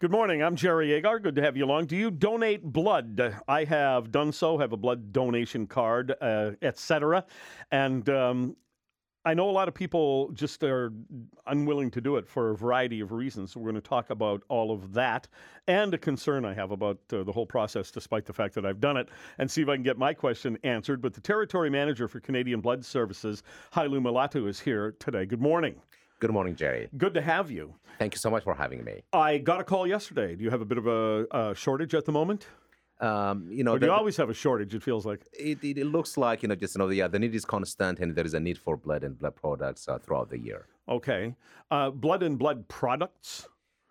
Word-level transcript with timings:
Good 0.00 0.12
morning. 0.12 0.44
I'm 0.44 0.54
Jerry 0.54 0.92
Agar. 0.92 1.18
Good 1.18 1.34
to 1.34 1.42
have 1.42 1.56
you 1.56 1.64
along. 1.64 1.86
Do 1.86 1.96
you 1.96 2.12
donate 2.12 2.62
blood? 2.62 3.34
I 3.48 3.64
have 3.64 4.12
done 4.12 4.30
so. 4.30 4.56
Have 4.56 4.72
a 4.72 4.76
blood 4.76 5.12
donation 5.12 5.66
card, 5.66 6.14
uh, 6.20 6.52
etc. 6.62 7.24
And 7.72 8.08
um, 8.08 8.54
I 9.24 9.34
know 9.34 9.50
a 9.50 9.52
lot 9.52 9.66
of 9.66 9.74
people 9.74 10.30
just 10.34 10.62
are 10.62 10.92
unwilling 11.48 11.90
to 11.90 12.00
do 12.00 12.14
it 12.14 12.28
for 12.28 12.50
a 12.50 12.56
variety 12.56 13.00
of 13.00 13.10
reasons. 13.10 13.56
We're 13.56 13.64
going 13.64 13.74
to 13.74 13.80
talk 13.80 14.10
about 14.10 14.44
all 14.48 14.70
of 14.70 14.92
that 14.92 15.26
and 15.66 15.92
a 15.92 15.98
concern 15.98 16.44
I 16.44 16.54
have 16.54 16.70
about 16.70 17.00
uh, 17.12 17.24
the 17.24 17.32
whole 17.32 17.44
process, 17.44 17.90
despite 17.90 18.24
the 18.24 18.32
fact 18.32 18.54
that 18.54 18.64
I've 18.64 18.80
done 18.80 18.96
it, 18.96 19.08
and 19.38 19.50
see 19.50 19.62
if 19.62 19.68
I 19.68 19.74
can 19.74 19.82
get 19.82 19.98
my 19.98 20.14
question 20.14 20.56
answered. 20.62 21.02
But 21.02 21.12
the 21.12 21.20
territory 21.20 21.70
manager 21.70 22.06
for 22.06 22.20
Canadian 22.20 22.60
Blood 22.60 22.84
Services, 22.84 23.42
Hailu 23.74 24.00
Malatu, 24.00 24.46
is 24.46 24.60
here 24.60 24.94
today. 25.00 25.26
Good 25.26 25.42
morning. 25.42 25.74
Good 26.20 26.32
morning, 26.32 26.56
Jerry. 26.56 26.88
Good 26.96 27.14
to 27.14 27.20
have 27.20 27.50
you. 27.50 27.74
Thank 27.98 28.14
you 28.14 28.18
so 28.18 28.30
much 28.30 28.42
for 28.44 28.54
having 28.54 28.82
me. 28.84 29.02
I 29.12 29.38
got 29.38 29.60
a 29.60 29.64
call 29.64 29.86
yesterday. 29.86 30.34
Do 30.34 30.42
you 30.42 30.50
have 30.50 30.60
a 30.60 30.64
bit 30.64 30.78
of 30.78 30.86
a, 30.86 31.26
a 31.30 31.54
shortage 31.54 31.94
at 31.94 32.04
the 32.06 32.12
moment? 32.12 32.46
Um, 33.00 33.46
you 33.48 33.62
know, 33.62 33.74
Or 33.74 33.78
do 33.78 33.86
you 33.86 33.92
always 33.92 34.16
have 34.16 34.28
a 34.28 34.34
shortage? 34.34 34.74
It 34.74 34.82
feels 34.82 35.06
like. 35.06 35.24
it, 35.32 35.62
it, 35.62 35.78
it 35.78 35.84
looks 35.84 36.16
like 36.16 36.42
you 36.42 36.48
know 36.48 36.56
just 36.56 36.74
you 36.74 36.80
know 36.80 36.88
yeah 36.88 37.06
the 37.06 37.20
need 37.20 37.32
is 37.36 37.44
constant 37.44 38.00
and 38.00 38.16
there 38.16 38.26
is 38.26 38.34
a 38.34 38.40
need 38.40 38.58
for 38.58 38.76
blood 38.76 39.04
and 39.04 39.16
blood 39.16 39.36
products 39.36 39.86
uh, 39.88 39.98
throughout 39.98 40.30
the 40.30 40.38
year. 40.38 40.66
Okay. 40.88 41.36
Uh, 41.70 41.90
blood 41.90 42.24
and 42.24 42.36
blood 42.38 42.66
products. 42.66 43.46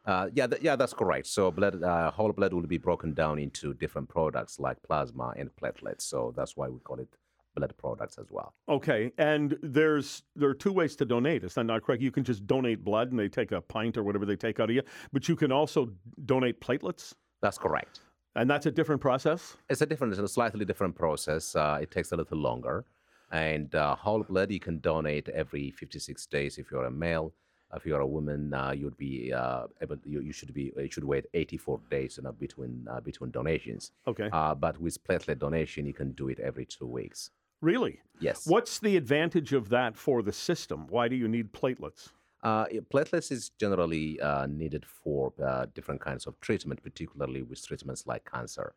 Uh, 0.06 0.30
yeah, 0.34 0.48
th- 0.48 0.62
yeah, 0.62 0.76
that's 0.76 0.94
correct. 0.94 1.28
So 1.28 1.52
blood, 1.52 1.82
uh, 1.84 2.12
whole 2.12 2.34
blood 2.34 2.52
will 2.54 2.68
be 2.68 2.78
broken 2.78 3.14
down 3.14 3.40
into 3.40 3.74
different 3.74 4.10
products 4.10 4.60
like 4.60 4.78
plasma 4.84 5.34
and 5.38 5.50
platelets. 5.56 6.02
So 6.02 6.34
that's 6.36 6.58
why 6.58 6.68
we 6.68 6.80
call 6.80 7.00
it 7.00 7.10
blood 7.58 7.74
products 7.78 8.18
as 8.18 8.28
well. 8.30 8.54
Okay, 8.78 9.12
and 9.18 9.58
there's 9.62 10.24
there 10.36 10.50
are 10.50 10.54
two 10.66 10.72
ways 10.80 10.96
to 10.98 11.06
donate. 11.06 11.44
Is 11.44 11.54
that 11.56 11.66
not 11.66 11.80
correct? 11.84 12.02
You 12.02 12.12
can 12.18 12.24
just 12.24 12.42
donate 12.56 12.84
blood, 12.84 13.12
and 13.12 13.20
they 13.20 13.30
take 13.30 13.52
a 13.52 13.62
pint 13.62 13.98
or 13.98 14.04
whatever 14.04 14.26
they 14.26 14.36
take 14.48 14.60
out 14.62 14.70
of 14.70 14.76
you. 14.76 14.84
But 15.14 15.28
you 15.30 15.36
can 15.36 15.52
also 15.52 15.80
donate 16.26 16.56
platelets, 16.62 17.14
That's 17.42 17.58
correct. 17.58 18.02
and 18.36 18.50
that's 18.50 18.66
a 18.66 18.72
different 18.80 19.02
process. 19.02 19.58
It's 19.70 19.82
a 19.82 19.86
different, 19.86 20.14
it's 20.14 20.22
a 20.22 20.28
slightly 20.40 20.66
different 20.66 20.96
process. 20.96 21.56
Uh, 21.56 21.80
it 21.82 21.90
takes 21.92 22.12
a 22.12 22.16
little 22.16 22.38
longer. 22.38 22.86
And 23.32 23.76
uh, 23.76 23.96
whole 23.96 24.24
blood 24.24 24.52
you 24.52 24.60
can 24.68 24.80
donate 24.80 25.28
every 25.30 25.72
56 25.72 26.26
days 26.28 26.58
if 26.58 26.72
you're 26.72 26.86
a 26.86 26.92
male. 26.92 27.34
If 27.76 27.86
you're 27.86 28.00
a 28.00 28.08
woman, 28.08 28.54
uh, 28.54 28.72
you'd 28.72 28.96
be 28.98 29.34
uh, 29.34 29.64
able. 29.82 29.98
You, 30.06 30.22
you 30.22 30.32
should 30.32 30.54
be. 30.54 30.72
You 30.78 30.90
should 30.90 31.04
wait 31.04 31.26
84 31.34 31.82
days 31.92 32.16
you 32.16 32.24
know, 32.24 32.32
between 32.32 32.88
uh, 32.90 33.02
between 33.02 33.30
donations. 33.32 33.92
Okay, 34.12 34.30
Uh, 34.32 34.56
but 34.56 34.80
with 34.80 35.04
platelet 35.04 35.40
donation, 35.40 35.86
you 35.86 35.94
can 36.02 36.14
do 36.14 36.30
it 36.30 36.40
every 36.40 36.66
two 36.66 36.88
weeks. 37.00 37.20
Really. 37.62 38.02
Yes. 38.20 38.48
What's 38.48 38.80
the 38.80 38.98
advantage 38.98 39.54
of 39.54 39.70
that 39.70 39.96
for 39.96 40.22
the 40.22 40.34
system? 40.34 40.88
Why 40.88 41.08
do 41.08 41.16
you 41.16 41.28
need 41.28 41.54
platelets? 41.54 42.10
Uh, 42.44 42.66
platelets 42.94 43.32
is 43.32 43.50
generally 43.50 44.20
uh, 44.22 44.46
needed 44.48 44.86
for 44.86 45.34
uh, 45.44 45.66
different 45.74 46.02
kinds 46.02 46.28
of 46.28 46.40
treatment, 46.40 46.82
particularly 46.82 47.44
with 47.44 47.66
treatments 47.66 48.06
like 48.06 48.30
cancer. 48.30 48.74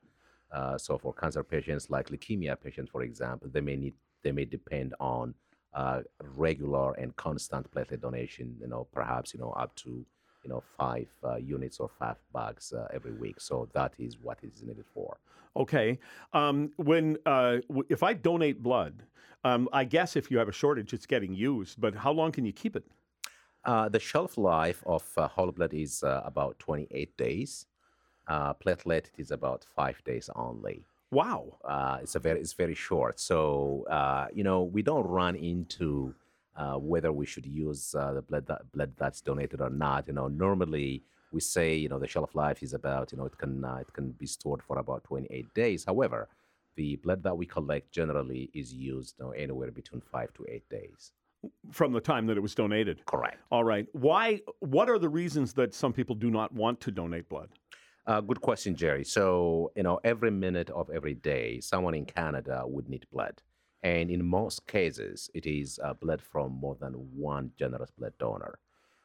Uh, 0.50 0.76
so 0.76 0.98
for 0.98 1.12
cancer 1.12 1.44
patients, 1.44 1.90
like 1.90 2.08
leukemia 2.08 2.60
patients, 2.60 2.90
for 2.90 3.02
example, 3.02 3.48
they 3.52 3.60
may 3.60 3.76
need 3.76 3.94
they 4.22 4.32
may 4.32 4.44
depend 4.44 4.94
on 5.00 5.34
uh, 5.72 6.00
regular 6.20 6.92
and 6.94 7.14
constant 7.16 7.70
platelet 7.70 8.00
donation. 8.00 8.56
You 8.60 8.66
know, 8.66 8.88
perhaps 8.92 9.32
you 9.32 9.40
know 9.40 9.50
up 9.50 9.74
to 9.76 10.04
you 10.42 10.50
know 10.50 10.62
five 10.78 11.08
uh, 11.24 11.36
units 11.36 11.80
or 11.80 11.88
five 11.88 12.16
bags 12.32 12.72
uh, 12.72 12.86
every 12.92 13.12
week. 13.12 13.40
So 13.40 13.68
that 13.72 13.94
is 13.98 14.18
what 14.18 14.38
is 14.42 14.62
needed 14.62 14.86
for. 14.94 15.18
Okay, 15.56 15.98
um, 16.32 16.70
when 16.76 17.18
uh, 17.26 17.58
w- 17.68 17.86
if 17.88 18.02
I 18.02 18.14
donate 18.14 18.62
blood, 18.62 19.02
um, 19.44 19.68
I 19.72 19.84
guess 19.84 20.16
if 20.16 20.30
you 20.30 20.38
have 20.38 20.48
a 20.48 20.52
shortage, 20.52 20.92
it's 20.92 21.06
getting 21.06 21.34
used. 21.34 21.80
But 21.80 21.94
how 21.94 22.12
long 22.12 22.32
can 22.32 22.44
you 22.44 22.52
keep 22.52 22.76
it? 22.76 22.84
Uh, 23.64 23.88
the 23.88 23.98
shelf 24.00 24.38
life 24.38 24.82
of 24.86 25.04
uh, 25.16 25.28
whole 25.28 25.52
blood 25.52 25.74
is 25.74 26.02
uh, 26.02 26.22
about 26.24 26.58
28 26.58 27.16
days. 27.16 27.66
Uh, 28.26 28.54
platelet 28.54 29.06
it 29.06 29.12
is 29.18 29.30
about 29.30 29.64
five 29.64 30.02
days 30.04 30.30
only. 30.36 30.84
Wow. 31.10 31.58
Uh, 31.64 31.98
it's 32.00 32.14
a 32.14 32.20
very 32.20 32.40
it's 32.40 32.52
very 32.52 32.74
short. 32.74 33.18
So 33.18 33.84
uh, 33.90 34.28
you 34.32 34.44
know 34.44 34.62
we 34.62 34.82
don't 34.82 35.06
run 35.06 35.34
into 35.36 36.14
uh, 36.56 36.74
whether 36.74 37.12
we 37.12 37.26
should 37.26 37.46
use 37.46 37.94
uh, 37.94 38.12
the 38.12 38.22
blood 38.22 38.46
that, 38.46 38.70
blood 38.72 38.92
that's 38.96 39.20
donated 39.20 39.60
or 39.60 39.70
not. 39.70 40.06
You 40.06 40.14
know 40.14 40.28
normally 40.28 41.02
we 41.32 41.40
say 41.40 41.74
you 41.74 41.88
know 41.88 41.98
the 41.98 42.08
shelf 42.08 42.34
life 42.34 42.62
is 42.62 42.74
about 42.74 43.12
you 43.12 43.18
know 43.18 43.24
it 43.24 43.36
can 43.38 43.64
uh, 43.64 43.76
it 43.80 43.92
can 43.92 44.12
be 44.12 44.26
stored 44.26 44.62
for 44.62 44.78
about 44.78 45.04
28 45.04 45.52
days. 45.54 45.84
However, 45.84 46.28
the 46.76 46.96
blood 46.96 47.22
that 47.22 47.36
we 47.36 47.46
collect 47.46 47.92
generally 47.92 48.50
is 48.54 48.72
used 48.72 49.16
you 49.18 49.26
know, 49.26 49.30
anywhere 49.32 49.70
between 49.70 50.00
five 50.00 50.32
to 50.34 50.46
eight 50.48 50.68
days. 50.70 51.12
From 51.72 51.92
the 51.92 52.00
time 52.00 52.26
that 52.26 52.36
it 52.36 52.40
was 52.40 52.54
donated. 52.54 53.04
Correct. 53.06 53.38
All 53.50 53.64
right. 53.64 53.86
Why? 53.92 54.40
What 54.60 54.90
are 54.90 54.98
the 54.98 55.08
reasons 55.08 55.54
that 55.54 55.74
some 55.74 55.92
people 55.92 56.14
do 56.14 56.30
not 56.30 56.52
want 56.52 56.80
to 56.80 56.90
donate 56.90 57.28
blood? 57.28 57.48
Uh, 58.06 58.20
good 58.20 58.40
question, 58.40 58.74
Jerry. 58.74 59.04
So, 59.04 59.72
you 59.76 59.82
know, 59.82 60.00
every 60.04 60.30
minute 60.30 60.70
of 60.70 60.90
every 60.90 61.14
day, 61.14 61.60
someone 61.60 61.94
in 61.94 62.04
Canada 62.04 62.62
would 62.66 62.88
need 62.88 63.06
blood. 63.12 63.40
And 63.82 64.10
in 64.10 64.24
most 64.24 64.66
cases, 64.66 65.30
it 65.32 65.46
is 65.46 65.80
uh, 65.82 65.94
blood 65.94 66.20
from 66.20 66.52
more 66.52 66.76
than 66.78 66.92
one 67.14 67.52
generous 67.58 67.90
blood 67.90 68.12
donor. 68.18 68.58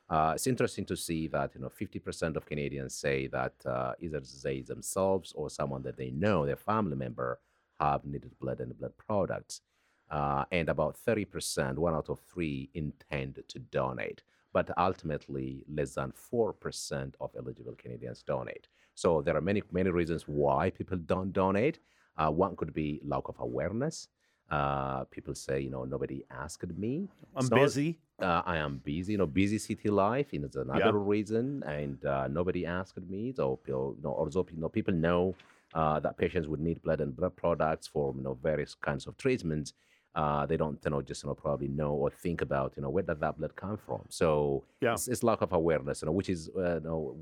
Uh, 0.09 0.33
it's 0.35 0.47
interesting 0.47 0.85
to 0.85 0.95
see 0.95 1.27
that, 1.27 1.51
you 1.55 1.61
know, 1.61 1.69
50% 1.69 2.35
of 2.35 2.45
Canadians 2.45 2.93
say 2.93 3.27
that 3.27 3.53
uh, 3.65 3.93
either 3.99 4.21
they 4.43 4.61
themselves 4.61 5.33
or 5.35 5.49
someone 5.49 5.81
that 5.83 5.97
they 5.97 6.11
know, 6.11 6.45
their 6.45 6.57
family 6.57 6.95
member, 6.95 7.39
have 7.79 8.05
needed 8.05 8.31
blood 8.39 8.59
and 8.59 8.77
blood 8.77 8.93
products. 8.97 9.61
Uh, 10.09 10.45
and 10.51 10.69
about 10.69 10.95
30%, 10.95 11.75
one 11.77 11.95
out 11.95 12.09
of 12.09 12.19
three, 12.31 12.69
intend 12.75 13.43
to 13.47 13.59
donate. 13.59 14.21
But 14.53 14.69
ultimately, 14.77 15.63
less 15.67 15.95
than 15.95 16.13
4% 16.31 17.13
of 17.19 17.31
eligible 17.35 17.75
Canadians 17.77 18.21
donate. 18.21 18.67
So 18.93 19.21
there 19.21 19.35
are 19.35 19.41
many, 19.41 19.63
many 19.71 19.89
reasons 19.89 20.23
why 20.27 20.69
people 20.69 20.97
don't 20.97 21.33
donate. 21.33 21.79
Uh, 22.17 22.29
one 22.29 22.55
could 22.55 22.73
be 22.73 23.01
lack 23.03 23.27
of 23.27 23.35
awareness. 23.39 24.07
Uh, 24.49 25.03
people 25.05 25.33
say, 25.33 25.59
you 25.59 25.69
know, 25.69 25.83
nobody 25.85 26.23
asked 26.29 26.67
me. 26.77 27.07
I'm 27.35 27.49
not- 27.49 27.59
busy. 27.59 27.99
uh, 28.21 28.41
I 28.45 28.57
am 28.57 28.77
busy. 28.83 29.13
You 29.13 29.17
know, 29.17 29.25
busy 29.25 29.57
city 29.57 29.89
life 29.89 30.33
is 30.33 30.55
another 30.55 30.93
reason, 30.93 31.63
and 31.65 32.03
uh, 32.05 32.27
nobody 32.27 32.65
asked 32.65 32.99
me. 33.09 33.33
So, 33.35 33.59
you 33.67 33.97
know, 34.03 34.13
although 34.17 34.45
you 34.51 34.59
know, 34.61 34.69
people 34.69 34.93
know 34.93 35.35
uh, 35.73 35.99
that 35.99 36.17
patients 36.17 36.47
would 36.47 36.59
need 36.61 36.81
blood 36.83 37.01
and 37.01 37.15
blood 37.15 37.35
products 37.35 37.87
for 37.87 38.13
you 38.15 38.21
know 38.21 38.35
various 38.41 38.75
kinds 38.75 39.07
of 39.07 39.17
treatments, 39.17 39.73
uh, 40.13 40.45
they 40.45 40.57
don't 40.57 40.79
you 40.85 40.91
know 40.91 41.01
just 41.01 41.23
you 41.23 41.29
know 41.29 41.35
probably 41.35 41.67
know 41.67 41.91
or 41.93 42.09
think 42.11 42.41
about 42.41 42.73
you 42.77 42.83
know 42.83 42.89
where 42.89 43.03
did 43.03 43.19
that 43.19 43.37
blood 43.37 43.55
come 43.55 43.77
from. 43.77 44.01
So 44.09 44.63
Yeah. 44.81 44.93
it's, 44.93 45.07
it's 45.07 45.23
lack 45.23 45.41
of 45.41 45.51
awareness, 45.53 46.01
you 46.01 46.05
know, 46.05 46.11
which 46.13 46.29
is 46.29 46.49
uh, 46.55 46.75
you 46.75 46.81
know, 46.81 47.17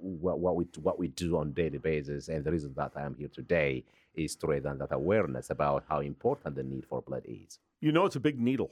what, 0.00 0.38
what 0.38 0.56
we 0.56 0.66
what 0.82 0.98
we 0.98 1.08
do 1.08 1.36
on 1.36 1.52
daily 1.52 1.78
basis, 1.78 2.28
and 2.28 2.44
the 2.44 2.52
reason 2.52 2.72
that 2.76 2.92
I 2.96 3.02
am 3.02 3.14
here 3.14 3.28
today 3.28 3.84
is 4.14 4.34
to 4.36 4.46
raise 4.46 4.62
that 4.62 4.88
awareness 4.90 5.50
about 5.50 5.84
how 5.88 6.00
important 6.00 6.54
the 6.56 6.62
need 6.62 6.84
for 6.86 7.02
blood 7.02 7.24
is. 7.26 7.58
You 7.80 7.92
know, 7.92 8.06
it's 8.06 8.16
a 8.16 8.20
big 8.20 8.40
needle. 8.40 8.70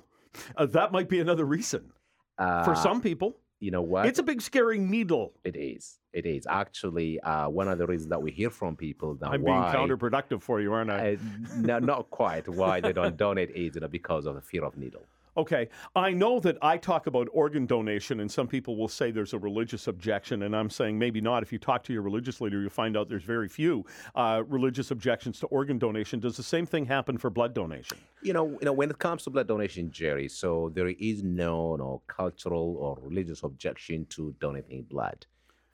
Uh, 0.57 0.67
that 0.67 0.91
might 0.93 1.09
be 1.09 1.21
another 1.21 1.45
reason 1.45 1.93
Uh, 2.39 2.65
for 2.65 2.75
some 2.75 3.01
people. 3.01 3.37
you 3.61 3.71
know 3.71 3.83
what? 3.83 4.07
It's 4.07 4.19
a 4.19 4.23
big, 4.23 4.41
scary 4.43 4.79
needle. 4.79 5.33
It 5.45 5.57
is. 5.57 6.01
It 6.13 6.27
is 6.27 6.47
actually 6.49 7.21
uh, 7.21 7.49
one 7.49 7.69
of 7.69 7.79
the 7.79 7.87
reasons 7.87 8.11
that 8.11 8.21
we 8.21 8.31
hear 8.33 8.51
from 8.51 8.75
people 8.77 9.15
that 9.21 9.29
I'm 9.31 9.43
why, 9.43 9.53
being 9.53 9.65
counterproductive 9.79 10.41
for 10.43 10.61
you, 10.61 10.73
aren't 10.73 10.91
I? 10.91 11.15
uh, 11.15 11.17
no, 11.57 11.79
not 11.79 12.11
quite 12.11 12.49
why 12.49 12.81
they 12.81 12.93
don't 12.93 13.17
donate 13.17 13.51
is 13.51 13.75
you 13.75 13.81
know, 13.83 13.89
because 13.89 14.27
of 14.27 14.35
the 14.35 14.41
fear 14.41 14.65
of 14.65 14.77
needle. 14.77 15.05
Okay. 15.37 15.69
I 15.97 16.13
know 16.13 16.39
that 16.41 16.59
I 16.63 16.77
talk 16.77 17.07
about 17.07 17.29
organ 17.33 17.67
donation, 17.67 18.21
and 18.21 18.31
some 18.31 18.47
people 18.47 18.77
will 18.77 18.89
say 18.89 19.11
there's 19.11 19.33
a 19.33 19.39
religious 19.39 19.89
objection, 19.89 20.45
and 20.45 20.55
I'm 20.55 20.71
saying 20.71 20.99
maybe 20.99 21.21
not. 21.21 21.43
If 21.43 21.53
you 21.53 21.59
talk 21.59 21.83
to 21.85 21.93
your 21.93 22.03
religious 22.03 22.41
leader, 22.41 22.61
you'll 22.61 22.71
find 22.71 22.97
out 22.97 23.09
there's 23.09 23.25
very 23.25 23.49
few 23.49 23.85
uh, 24.15 24.43
religious 24.47 24.93
objections 24.93 25.41
to 25.41 25.47
organ 25.47 25.79
donation. 25.79 26.21
Does 26.21 26.37
the 26.37 26.43
same 26.43 26.67
thing 26.67 26.87
happen 26.87 27.19
for 27.19 27.31
blood 27.31 27.53
donation? 27.53 27.99
You 28.23 28.33
know, 28.33 28.51
you 28.61 28.65
know, 28.65 28.73
when 28.73 28.91
it 28.91 28.99
comes 28.99 29.25
to 29.25 29.31
blood 29.31 29.49
donation, 29.49 29.91
Jerry, 29.91 30.29
so 30.29 30.71
there 30.75 30.89
is 30.89 31.23
no, 31.23 31.75
no 31.77 32.03
cultural 32.07 32.77
or 32.79 32.99
religious 33.03 33.43
objection 33.43 34.07
to 34.11 34.35
donating 34.41 34.83
blood. 34.85 35.27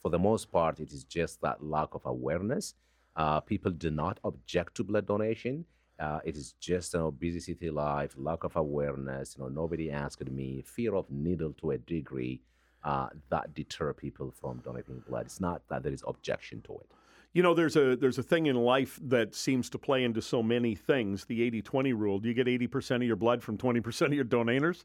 For 0.03 0.11
the 0.11 0.19
most 0.19 0.51
part, 0.51 0.81
it 0.81 0.93
is 0.93 1.05
just 1.05 1.43
that 1.43 1.63
lack 1.63 1.95
of 1.95 2.07
awareness. 2.07 2.75
Uh, 3.17 3.41
people 3.41 3.71
do 3.71 3.91
not 3.91 4.19
object 4.25 4.77
to 4.77 4.85
blood 4.85 5.07
donation. 5.07 5.67
Uh, 6.01 6.21
it 6.25 6.37
is 6.37 6.55
just 6.61 6.95
you 6.95 7.01
know, 7.01 7.11
busy 7.11 7.41
city 7.41 7.71
life, 7.71 8.15
lack 8.17 8.43
of 8.45 8.57
awareness. 8.57 9.37
You 9.37 9.45
know, 9.45 9.51
nobody 9.51 9.91
asked 9.91 10.31
me. 10.31 10.63
Fear 10.67 10.95
of 10.95 11.11
needle 11.11 11.53
to 11.61 11.73
a 11.73 11.79
degree 11.79 12.41
uh, 12.85 13.09
that 13.29 13.53
deter 13.55 13.93
people 13.93 14.33
from 14.41 14.59
donating 14.65 15.03
blood. 15.07 15.27
It's 15.27 15.41
not 15.41 15.63
that 15.69 15.83
there 15.83 15.93
is 15.93 16.03
objection 16.07 16.63
to 16.63 16.73
it. 16.75 16.91
You 17.33 17.43
know, 17.43 17.55
there's 17.55 17.77
a 17.77 17.97
there's 17.97 18.19
a 18.19 18.23
thing 18.23 18.47
in 18.47 18.57
life 18.57 18.99
that 19.03 19.35
seems 19.35 19.69
to 19.71 19.79
play 19.79 20.03
into 20.03 20.21
so 20.23 20.43
many 20.43 20.75
things. 20.75 21.27
The 21.27 21.39
80-20 21.63 21.95
rule. 21.97 22.19
Do 22.19 22.29
you 22.29 22.35
get 22.35 22.47
80% 22.47 22.97
of 22.97 23.03
your 23.05 23.17
blood 23.17 23.43
from 23.43 23.57
20% 23.59 24.07
of 24.07 24.13
your 24.15 24.25
donators? 24.25 24.85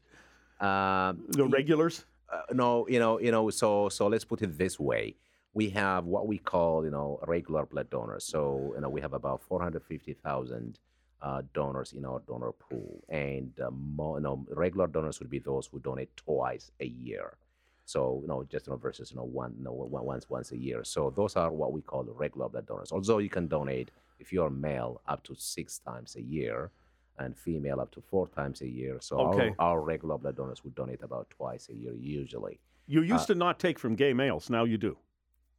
Um, 0.60 1.24
The 1.30 1.44
regulars? 1.44 2.04
uh, 2.32 2.42
no, 2.52 2.86
you 2.88 2.98
know, 2.98 3.18
you 3.20 3.30
know. 3.30 3.50
So, 3.50 3.88
so 3.88 4.06
let's 4.06 4.24
put 4.24 4.42
it 4.42 4.56
this 4.58 4.78
way: 4.78 5.16
we 5.54 5.70
have 5.70 6.04
what 6.04 6.26
we 6.26 6.38
call, 6.38 6.84
you 6.84 6.90
know, 6.90 7.18
regular 7.26 7.64
blood 7.66 7.88
donors. 7.90 8.24
So, 8.24 8.72
you 8.74 8.80
know, 8.80 8.88
we 8.90 9.00
have 9.00 9.12
about 9.12 9.42
four 9.42 9.60
hundred 9.62 9.82
fifty 9.84 10.12
thousand 10.14 10.78
uh, 11.22 11.42
donors 11.54 11.92
in 11.92 12.04
our 12.04 12.20
donor 12.26 12.52
pool, 12.52 13.02
and 13.08 13.52
uh, 13.60 13.70
you 13.70 14.20
know, 14.20 14.44
regular 14.50 14.86
donors 14.86 15.18
would 15.20 15.30
be 15.30 15.38
those 15.38 15.66
who 15.66 15.80
donate 15.80 16.14
twice 16.16 16.70
a 16.80 16.86
year. 16.86 17.36
So 17.84 18.18
you 18.22 18.28
know, 18.28 18.44
just 18.44 18.66
you 18.66 18.72
know, 18.72 18.76
versus 18.76 19.10
you 19.10 19.16
know 19.16 19.24
one, 19.24 19.54
you 19.58 19.64
know, 19.64 19.72
one, 19.72 20.04
once 20.04 20.28
once 20.28 20.52
a 20.52 20.56
year. 20.56 20.84
So 20.84 21.10
those 21.10 21.36
are 21.36 21.50
what 21.50 21.72
we 21.72 21.80
call 21.80 22.04
regular 22.04 22.48
blood 22.48 22.66
donors. 22.66 22.92
Although 22.92 23.18
you 23.18 23.30
can 23.30 23.46
donate 23.48 23.90
if 24.18 24.32
you're 24.32 24.50
male 24.50 25.00
up 25.06 25.22
to 25.24 25.34
six 25.36 25.78
times 25.78 26.16
a 26.16 26.22
year, 26.22 26.70
and 27.18 27.36
female 27.36 27.80
up 27.80 27.90
to 27.92 28.00
four 28.00 28.28
times 28.28 28.60
a 28.60 28.68
year. 28.68 28.98
So 29.00 29.18
Okay. 29.18 29.54
our, 29.58 29.76
our 29.76 29.80
regular 29.80 30.18
blood 30.18 30.36
donors 30.36 30.64
would 30.64 30.74
donate 30.74 31.02
about 31.02 31.30
twice 31.30 31.68
a 31.68 31.74
year 31.74 31.94
usually. 31.94 32.60
You 32.86 33.02
used 33.02 33.26
to 33.28 33.34
not 33.34 33.58
take 33.58 33.78
from 33.78 33.96
gay 33.96 34.12
males. 34.12 34.48
Now 34.50 34.64
you 34.64 34.78
do. 34.78 34.96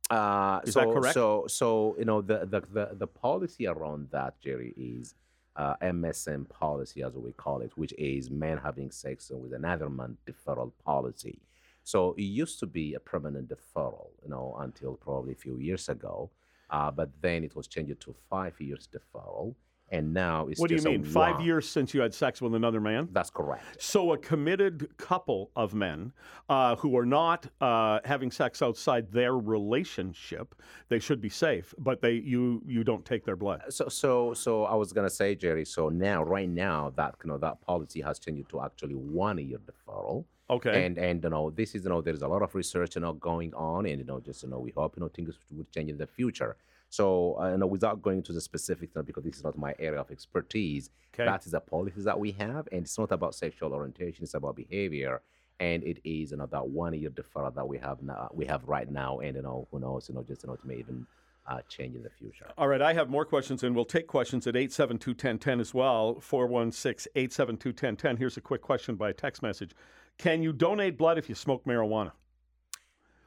Uh, 0.09 0.61
Is 0.63 0.73
so, 0.73 0.79
that 0.79 0.93
correct? 0.93 1.13
So, 1.13 1.45
so 1.47 1.95
you 1.99 2.05
know, 2.05 2.21
the 2.21 2.45
the 2.45 2.61
the, 2.71 2.89
the 2.93 3.07
policy 3.07 3.67
around 3.67 4.07
that, 4.11 4.39
Jerry, 4.39 4.73
is 4.77 5.15
uh, 5.57 5.75
MSM 5.81 6.47
policy, 6.49 7.01
as 7.03 7.13
we 7.13 7.31
call 7.31 7.61
it, 7.61 7.71
which 7.75 7.93
is 7.97 8.29
men 8.29 8.57
having 8.57 8.91
sex 8.91 9.31
with 9.33 9.53
another 9.53 9.89
man 9.89 10.17
deferral 10.25 10.71
policy. 10.85 11.39
So 11.83 12.13
it 12.17 12.23
used 12.23 12.59
to 12.59 12.67
be 12.67 12.93
a 12.93 12.99
permanent 12.99 13.49
deferral, 13.49 14.09
you 14.23 14.29
know, 14.29 14.55
until 14.59 14.95
probably 14.95 15.33
a 15.33 15.35
few 15.35 15.57
years 15.57 15.89
ago, 15.89 16.29
uh, 16.69 16.91
but 16.91 17.09
then 17.21 17.43
it 17.43 17.55
was 17.55 17.67
changed 17.67 17.99
to 18.01 18.15
five 18.29 18.59
years 18.59 18.87
deferral, 18.91 19.55
and 19.89 20.13
now 20.13 20.47
it's 20.47 20.59
What 20.59 20.69
do 20.69 20.75
you 20.75 20.81
mean? 20.81 21.03
Five 21.03 21.41
years 21.41 21.67
since 21.67 21.93
you 21.93 22.01
had 22.01 22.13
sex 22.13 22.41
with 22.41 22.55
another 22.55 22.81
man? 22.81 23.07
That's 23.11 23.29
correct. 23.29 23.81
So 23.81 24.13
a 24.13 24.17
committed 24.17 24.89
couple 24.97 25.51
of 25.55 25.73
men 25.73 26.11
uh, 26.49 26.75
who 26.75 26.97
are 26.97 27.05
not 27.05 27.47
uh, 27.61 27.99
having 28.03 28.31
sex 28.31 28.61
outside 28.61 29.11
their 29.11 29.37
relationship, 29.37 30.55
they 30.89 30.99
should 30.99 31.21
be 31.21 31.29
safe, 31.29 31.73
but 31.77 32.01
they 32.01 32.13
you 32.13 32.61
you 32.65 32.83
don't 32.83 33.05
take 33.05 33.23
their 33.25 33.35
blood. 33.35 33.61
So, 33.69 33.87
so, 33.87 34.33
so 34.33 34.65
I 34.65 34.75
was 34.75 34.91
gonna 34.91 35.09
say, 35.09 35.35
Jerry. 35.35 35.65
So 35.65 35.89
now, 35.89 36.23
right 36.23 36.49
now, 36.49 36.91
that 36.95 37.15
you 37.23 37.29
know 37.29 37.37
that 37.37 37.61
policy 37.61 38.01
has 38.01 38.19
changed 38.19 38.49
to 38.49 38.61
actually 38.61 38.95
one 38.95 39.37
year 39.37 39.59
deferral. 39.59 40.25
Okay. 40.49 40.85
And 40.85 40.97
and 40.97 41.23
you 41.23 41.29
know 41.29 41.49
this 41.49 41.75
is 41.75 41.83
you 41.83 41.89
know 41.89 42.01
there 42.01 42.13
is 42.13 42.21
a 42.21 42.27
lot 42.27 42.41
of 42.41 42.55
research 42.55 42.95
you 42.95 43.01
know 43.01 43.13
going 43.13 43.53
on, 43.53 43.85
and 43.85 43.99
you 43.99 44.05
know 44.05 44.19
just 44.19 44.43
you 44.43 44.49
know 44.49 44.59
we 44.59 44.71
hope 44.71 44.95
you 44.97 45.01
know 45.01 45.09
things 45.09 45.37
would 45.51 45.71
change 45.71 45.89
in 45.89 45.97
the 45.97 46.07
future. 46.07 46.57
So 46.89 47.37
uh, 47.39 47.51
you 47.51 47.57
know 47.57 47.67
without 47.67 48.01
going 48.01 48.17
into 48.17 48.33
the 48.33 48.41
specifics, 48.41 48.93
because 49.05 49.23
this 49.23 49.37
is 49.37 49.43
not 49.43 49.57
my 49.57 49.73
area 49.79 49.99
of 49.99 50.09
expertise, 50.11 50.89
Okay. 51.13 51.25
that 51.25 51.45
is 51.45 51.53
a 51.53 51.59
policy 51.59 52.01
that 52.01 52.19
we 52.19 52.31
have, 52.33 52.67
and 52.71 52.83
it's 52.83 52.97
not 52.97 53.11
about 53.11 53.35
sexual 53.35 53.73
orientation; 53.73 54.23
it's 54.23 54.33
about 54.33 54.55
behavior. 54.55 55.21
And 55.59 55.83
it 55.83 55.99
is 56.03 56.31
you 56.31 56.37
know 56.37 56.45
that 56.45 56.67
one 56.67 56.93
year 56.93 57.09
deferral 57.09 57.53
that 57.55 57.67
we 57.67 57.79
have 57.79 58.03
now, 58.03 58.29
we 58.33 58.45
have 58.45 58.63
right 58.65 58.89
now, 58.89 59.19
and 59.19 59.35
you 59.35 59.41
know 59.41 59.67
who 59.71 59.79
knows, 59.79 60.07
you 60.07 60.15
know 60.15 60.23
just 60.23 60.43
you 60.43 60.47
know 60.47 60.53
it 60.53 60.63
may 60.63 60.75
even 60.75 61.07
uh, 61.47 61.61
change 61.67 61.95
in 61.95 62.03
the 62.03 62.09
future. 62.09 62.45
All 62.57 62.67
right, 62.67 62.81
I 62.81 62.93
have 62.93 63.09
more 63.09 63.25
questions, 63.25 63.63
and 63.63 63.75
we'll 63.75 63.85
take 63.85 64.05
questions 64.07 64.45
at 64.47 64.55
872 64.55 65.11
1010 65.11 65.59
as 65.59 65.73
well. 65.73 66.19
416 66.19 67.11
872 67.15 67.69
1010. 67.69 68.17
Here's 68.17 68.37
a 68.37 68.41
quick 68.41 68.61
question 68.61 68.95
by 68.95 69.11
text 69.13 69.41
message 69.41 69.71
Can 70.17 70.43
you 70.43 70.53
donate 70.53 70.97
blood 70.97 71.17
if 71.17 71.27
you 71.29 71.35
smoke 71.35 71.65
marijuana? 71.65 72.11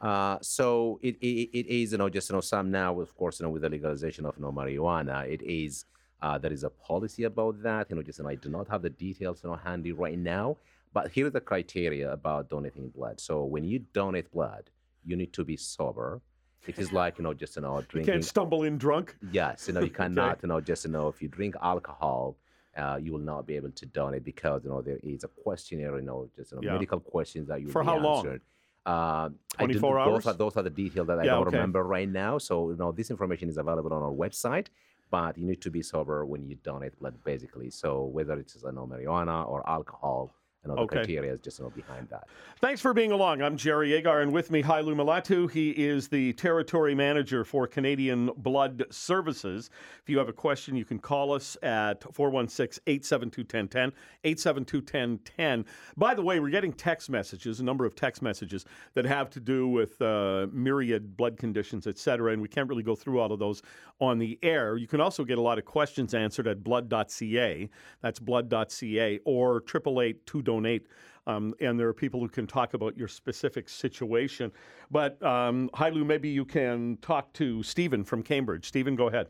Uh, 0.00 0.38
so 0.40 0.98
it, 1.02 1.14
it 1.20 1.50
it 1.52 1.66
is 1.66 1.92
you 1.92 1.98
know 1.98 2.08
just 2.08 2.30
you 2.30 2.34
know 2.34 2.40
some 2.40 2.70
now 2.70 2.98
of 3.00 3.14
course 3.14 3.38
you 3.38 3.44
know 3.44 3.50
with 3.50 3.60
the 3.62 3.68
legalization 3.68 4.24
of 4.24 4.34
you 4.38 4.42
know, 4.42 4.50
marijuana 4.50 5.28
it 5.28 5.42
is 5.42 5.84
uh, 6.22 6.38
there 6.38 6.52
is 6.52 6.64
a 6.64 6.70
policy 6.70 7.24
about 7.24 7.62
that 7.62 7.86
you 7.90 7.96
know 7.96 8.02
just 8.02 8.18
you 8.18 8.24
know, 8.24 8.30
I 8.30 8.34
do 8.36 8.48
not 8.48 8.66
have 8.68 8.80
the 8.80 8.88
details 8.88 9.42
you 9.44 9.50
know 9.50 9.56
handy 9.56 9.92
right 9.92 10.18
now 10.18 10.56
but 10.94 11.10
here 11.12 11.26
are 11.26 11.30
the 11.30 11.40
criteria 11.40 12.10
about 12.12 12.48
donating 12.48 12.88
blood 12.88 13.20
so 13.20 13.44
when 13.44 13.62
you 13.64 13.80
donate 13.92 14.30
blood 14.32 14.70
you 15.04 15.16
need 15.16 15.32
to 15.34 15.44
be 15.44 15.56
sober 15.58 16.22
it 16.66 16.78
is 16.78 16.92
like 16.92 17.18
you 17.18 17.24
know 17.24 17.34
just 17.34 17.56
you 17.56 17.62
know 17.62 17.76
You 17.76 17.86
drinking 17.88 18.14
can't 18.14 18.24
stumble 18.24 18.62
in 18.62 18.78
drunk. 18.78 19.16
yes 19.30 19.68
you 19.68 19.74
know 19.74 19.80
you 19.80 19.90
cannot 19.90 20.38
you 20.42 20.48
know 20.48 20.62
just 20.62 20.86
you 20.86 20.92
know 20.92 21.08
if 21.08 21.20
you 21.20 21.28
drink 21.28 21.56
alcohol 21.60 22.38
uh, 22.76 22.98
you 23.02 23.12
will 23.12 23.26
not 23.34 23.46
be 23.46 23.54
able 23.56 23.70
to 23.72 23.84
donate 23.84 24.24
because 24.24 24.64
you 24.64 24.70
know 24.70 24.80
there 24.80 25.00
is 25.02 25.24
a 25.24 25.28
questionnaire 25.28 25.96
you 25.96 26.06
know 26.10 26.26
just 26.34 26.52
you 26.52 26.56
know 26.56 26.62
Yeah. 26.64 26.72
medical 26.72 27.00
questions 27.00 27.48
that 27.48 27.60
you 27.60 27.68
For 27.68 27.82
how 27.82 27.98
be 27.98 28.04
long? 28.08 28.40
Uh, 28.86 29.28
I 29.58 29.66
do- 29.66 29.78
24 29.78 29.98
hours? 30.00 30.24
Those 30.24 30.34
are, 30.34 30.36
those 30.38 30.56
are 30.56 30.62
the 30.62 30.70
details 30.70 31.06
that 31.08 31.18
I 31.20 31.24
Yeah, 31.24 31.32
don't 31.32 31.46
okay. 31.48 31.56
remember 31.56 31.82
right 31.84 32.08
now. 32.08 32.38
So 32.38 32.70
you 32.70 32.76
know 32.76 32.92
this 32.92 33.10
information 33.10 33.48
is 33.48 33.58
available 33.58 33.92
on 33.92 34.02
our 34.02 34.12
website, 34.12 34.68
but 35.10 35.36
you 35.36 35.46
need 35.46 35.60
to 35.62 35.70
be 35.70 35.82
sober 35.82 36.24
when 36.24 36.48
you 36.48 36.56
donate 36.62 36.98
blood, 36.98 37.14
basically. 37.24 37.70
So 37.70 38.04
whether 38.04 38.38
it's 38.38 38.56
you 38.62 38.72
know, 38.72 38.86
marijuana 38.86 39.46
or 39.48 39.68
alcohol, 39.68 40.34
know 40.68 40.74
the 40.76 40.82
Okay. 40.82 40.96
criteria 40.96 41.32
is 41.32 41.40
just 41.40 41.60
behind 41.74 42.08
that. 42.10 42.28
Thanks 42.60 42.80
for 42.80 42.92
being 42.92 43.12
along. 43.12 43.40
I'm 43.40 43.56
Jerry 43.56 43.94
Agar, 43.94 44.20
and 44.20 44.32
with 44.32 44.50
me, 44.50 44.62
Hailu 44.62 44.94
Malatu. 44.94 45.50
He 45.50 45.70
is 45.70 46.08
the 46.08 46.34
territory 46.34 46.94
manager 46.94 47.44
for 47.44 47.66
Canadian 47.66 48.30
Blood 48.36 48.84
Services. 48.90 49.70
If 50.02 50.10
you 50.10 50.18
have 50.18 50.28
a 50.28 50.32
question, 50.32 50.76
you 50.76 50.84
can 50.84 50.98
call 50.98 51.32
us 51.32 51.56
at 51.62 52.02
416 52.14 52.82
872 52.86 53.40
1010, 53.42 53.92
872 54.24 54.78
1010. 54.78 55.64
By 55.96 56.14
the 56.14 56.22
way, 56.22 56.40
we're 56.40 56.50
getting 56.50 56.72
text 56.72 57.08
messages, 57.08 57.60
a 57.60 57.64
number 57.64 57.86
of 57.86 57.94
text 57.94 58.20
messages 58.20 58.64
that 58.94 59.06
have 59.06 59.30
to 59.30 59.40
do 59.40 59.68
with 59.68 60.00
uh, 60.02 60.46
myriad 60.52 61.16
blood 61.16 61.38
conditions, 61.38 61.86
et 61.86 61.98
cetera, 61.98 62.32
and 62.32 62.42
we 62.42 62.48
can't 62.48 62.68
really 62.68 62.82
go 62.82 62.94
through 62.94 63.18
all 63.20 63.32
of 63.32 63.38
those 63.38 63.62
on 64.00 64.18
the 64.18 64.38
air. 64.42 64.76
You 64.76 64.86
can 64.86 65.00
also 65.00 65.24
get 65.24 65.38
a 65.38 65.42
lot 65.42 65.58
of 65.58 65.64
questions 65.64 66.12
answered 66.14 66.46
at 66.46 66.62
blood.ca. 66.62 67.68
That's 68.02 68.18
blood.ca 68.18 69.20
or 69.24 69.56
888 69.62 70.26
to 70.26 70.42
donate. 70.50 70.86
Um, 71.26 71.54
and 71.60 71.78
there 71.78 71.86
are 71.86 71.92
people 71.92 72.18
who 72.18 72.28
can 72.28 72.46
talk 72.46 72.74
about 72.74 72.96
your 72.96 73.06
specific 73.06 73.68
situation. 73.68 74.50
But 74.90 75.22
um, 75.22 75.70
Hailu, 75.74 76.04
maybe 76.04 76.28
you 76.28 76.44
can 76.44 76.98
talk 77.02 77.32
to 77.34 77.62
Stephen 77.62 78.02
from 78.04 78.22
Cambridge. 78.22 78.66
Stephen, 78.66 78.96
go 78.96 79.06
ahead. 79.08 79.28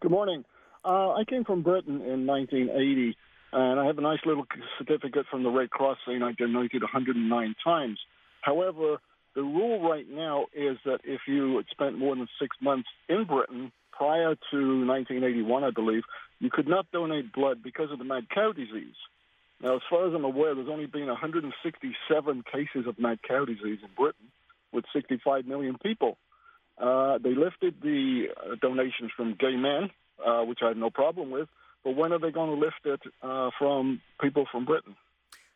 Good 0.00 0.10
morning. 0.10 0.44
Uh, 0.84 1.12
I 1.12 1.24
came 1.24 1.44
from 1.44 1.62
Britain 1.62 2.00
in 2.00 2.26
1980, 2.26 3.16
and 3.52 3.80
I 3.80 3.84
have 3.86 3.98
a 3.98 4.00
nice 4.00 4.20
little 4.24 4.46
certificate 4.78 5.26
from 5.30 5.42
the 5.42 5.50
Red 5.50 5.70
Cross 5.70 5.98
saying 6.06 6.22
I 6.22 6.32
donated 6.32 6.82
109 6.82 7.54
times. 7.62 7.98
However, 8.40 8.98
the 9.34 9.42
rule 9.42 9.86
right 9.86 10.08
now 10.08 10.46
is 10.54 10.78
that 10.84 11.00
if 11.04 11.20
you 11.26 11.56
had 11.56 11.66
spent 11.70 11.98
more 11.98 12.14
than 12.16 12.28
six 12.40 12.56
months 12.62 12.88
in 13.08 13.24
Britain 13.24 13.72
prior 13.92 14.34
to 14.50 14.86
1981, 14.86 15.64
I 15.64 15.70
believe, 15.70 16.04
you 16.38 16.48
could 16.50 16.68
not 16.68 16.90
donate 16.92 17.32
blood 17.32 17.62
because 17.62 17.90
of 17.90 17.98
the 17.98 18.04
mad 18.04 18.28
cow 18.32 18.52
disease. 18.52 18.94
Now, 19.60 19.76
as 19.76 19.82
far 19.90 20.06
as 20.06 20.14
I'm 20.14 20.24
aware, 20.24 20.54
there's 20.54 20.68
only 20.68 20.86
been 20.86 21.06
167 21.06 22.44
cases 22.50 22.86
of 22.86 22.98
mad 22.98 23.18
cow 23.26 23.44
disease 23.44 23.80
in 23.82 23.88
Britain 23.96 24.30
with 24.72 24.84
65 24.92 25.46
million 25.46 25.76
people. 25.82 26.16
Uh, 26.78 27.18
they 27.18 27.34
lifted 27.34 27.74
the 27.82 28.28
uh, 28.36 28.54
donations 28.60 29.10
from 29.16 29.34
gay 29.34 29.56
men, 29.56 29.90
uh, 30.24 30.42
which 30.42 30.60
I 30.62 30.68
have 30.68 30.76
no 30.76 30.90
problem 30.90 31.30
with. 31.30 31.48
But 31.82 31.96
when 31.96 32.12
are 32.12 32.18
they 32.18 32.30
going 32.30 32.50
to 32.50 32.56
lift 32.56 32.84
it 32.84 33.00
uh, 33.22 33.50
from 33.58 34.00
people 34.20 34.46
from 34.50 34.64
Britain? 34.64 34.94